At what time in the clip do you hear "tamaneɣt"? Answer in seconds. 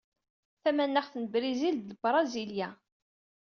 0.63-1.13